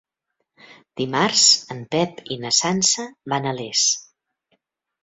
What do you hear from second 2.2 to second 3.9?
i na Sança van a Les.